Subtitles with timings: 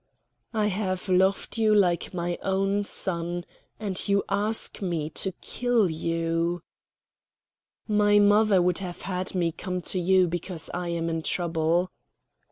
[0.55, 3.45] "I have loved you like my own son,
[3.79, 6.63] and you ask me to kill you?"
[7.87, 11.91] "My mother would have had me come to you, because I am in trouble."